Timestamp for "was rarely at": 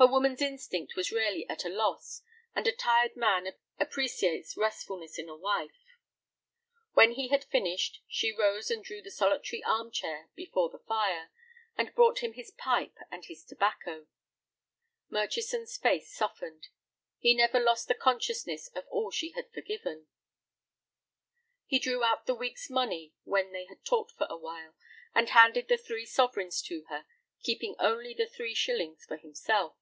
0.94-1.64